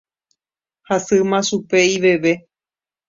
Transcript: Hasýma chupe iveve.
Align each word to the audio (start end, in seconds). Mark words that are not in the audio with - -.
Hasýma 0.87 1.39
chupe 1.47 1.79
iveve. 1.95 2.33